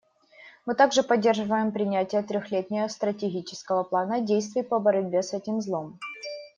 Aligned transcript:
Мы 0.65 0.73
также 0.73 1.03
поддерживаем 1.03 1.71
принятие 1.71 2.23
трехлетнего 2.23 2.87
стратегического 2.87 3.83
плана 3.83 4.19
действий 4.21 4.63
по 4.63 4.79
борьбе 4.79 5.21
с 5.21 5.31
этим 5.33 5.61
злом. 5.61 5.99